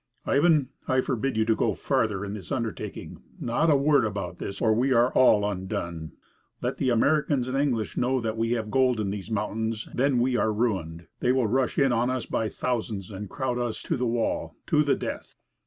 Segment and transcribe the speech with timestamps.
[0.25, 3.21] "Ivan, I forbid you to go farther in this undertaking.
[3.39, 6.13] Not a word about this, or we are all undone.
[6.59, 10.17] Let the Americans and the English know that we have gold in these mountains, then
[10.17, 11.05] we are ruined.
[11.19, 14.81] They will rush in on us by thousands, and crowd us to the wall to
[14.81, 15.35] the death."